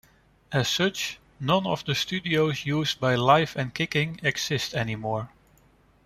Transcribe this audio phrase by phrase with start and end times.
[0.51, 5.29] As such, none of the studios used by "Live and Kicking" exist anymore.